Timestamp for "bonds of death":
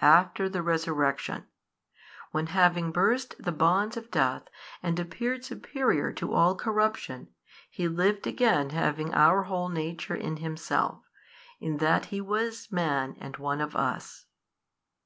3.52-4.44